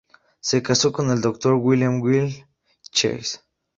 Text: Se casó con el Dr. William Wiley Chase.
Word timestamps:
Se 0.39 0.63
casó 0.63 0.91
con 0.91 1.11
el 1.11 1.21
Dr. 1.21 1.53
William 1.53 2.01
Wiley 2.01 2.43
Chase. 2.89 3.41